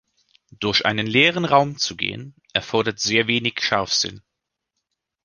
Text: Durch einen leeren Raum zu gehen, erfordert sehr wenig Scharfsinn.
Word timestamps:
Durch 0.59 0.83
einen 0.87 1.05
leeren 1.05 1.45
Raum 1.45 1.77
zu 1.77 1.95
gehen, 1.95 2.33
erfordert 2.53 2.99
sehr 2.99 3.27
wenig 3.27 3.61
Scharfsinn. 3.61 4.23